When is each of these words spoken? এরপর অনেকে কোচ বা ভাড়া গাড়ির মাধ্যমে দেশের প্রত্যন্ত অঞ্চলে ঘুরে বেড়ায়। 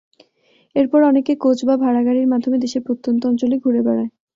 এরপর 0.75 0.99
অনেকে 1.03 1.33
কোচ 1.35 1.59
বা 1.67 1.75
ভাড়া 1.83 2.01
গাড়ির 2.03 2.27
মাধ্যমে 2.27 2.57
দেশের 2.57 2.85
প্রত্যন্ত 2.87 3.21
অঞ্চলে 3.25 3.55
ঘুরে 3.63 3.81
বেড়ায়। 3.81 4.09